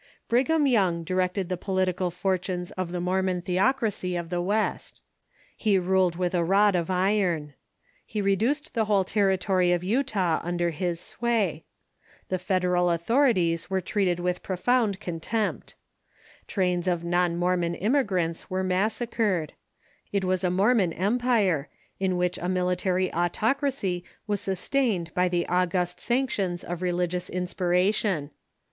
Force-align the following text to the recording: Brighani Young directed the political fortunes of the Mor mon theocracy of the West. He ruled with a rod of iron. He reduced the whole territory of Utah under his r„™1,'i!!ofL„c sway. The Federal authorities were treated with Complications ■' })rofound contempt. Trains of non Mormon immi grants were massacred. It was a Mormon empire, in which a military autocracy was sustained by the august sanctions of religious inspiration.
Brighani 0.27 0.71
Young 0.71 1.03
directed 1.03 1.47
the 1.47 1.57
political 1.61 2.09
fortunes 2.09 2.71
of 2.71 2.91
the 2.91 2.99
Mor 2.99 3.21
mon 3.21 3.39
theocracy 3.43 4.15
of 4.15 4.29
the 4.29 4.41
West. 4.41 4.99
He 5.55 5.77
ruled 5.77 6.15
with 6.15 6.33
a 6.33 6.43
rod 6.43 6.75
of 6.75 6.89
iron. 6.89 7.53
He 8.03 8.19
reduced 8.19 8.73
the 8.73 8.85
whole 8.85 9.03
territory 9.03 9.71
of 9.71 9.83
Utah 9.83 10.39
under 10.43 10.71
his 10.71 10.97
r„™1,'i!!ofL„c 10.97 11.05
sway. 11.17 11.65
The 12.29 12.39
Federal 12.39 12.89
authorities 12.89 13.69
were 13.69 13.79
treated 13.79 14.19
with 14.19 14.41
Complications 14.41 14.95
■' 14.95 14.95
})rofound 14.95 14.99
contempt. 14.99 15.75
Trains 16.47 16.87
of 16.87 17.03
non 17.03 17.35
Mormon 17.37 17.75
immi 17.75 18.03
grants 18.03 18.49
were 18.49 18.63
massacred. 18.63 19.53
It 20.11 20.25
was 20.25 20.43
a 20.43 20.49
Mormon 20.49 20.93
empire, 20.93 21.69
in 21.99 22.17
which 22.17 22.39
a 22.39 22.49
military 22.49 23.13
autocracy 23.13 24.03
was 24.25 24.41
sustained 24.41 25.13
by 25.13 25.29
the 25.29 25.45
august 25.45 25.99
sanctions 25.99 26.63
of 26.63 26.81
religious 26.81 27.29
inspiration. 27.29 28.31